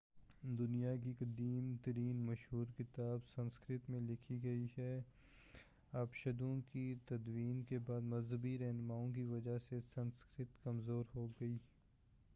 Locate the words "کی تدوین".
6.71-7.61